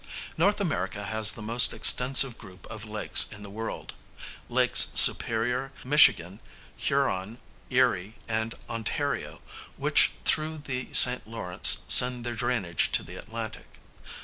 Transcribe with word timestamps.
North 0.35 0.59
America 0.59 1.03
has 1.03 1.33
the 1.33 1.43
most 1.43 1.75
extensive 1.75 2.39
group 2.39 2.65
of 2.71 2.85
lakes 2.85 3.31
in 3.31 3.43
the 3.43 3.51
world 3.51 3.93
Lakes 4.49 4.87
Superior, 4.95 5.71
Michigan, 5.83 6.39
Huron, 6.75 7.37
Erie, 7.69 8.15
and 8.27 8.55
Ontario, 8.67 9.43
which 9.77 10.13
through 10.25 10.57
the 10.57 10.91
St. 10.91 11.27
Lawrence 11.27 11.85
send 11.87 12.25
their 12.25 12.33
drainage 12.33 12.91
to 12.93 13.03
the 13.03 13.15
Atlantic. 13.15 13.67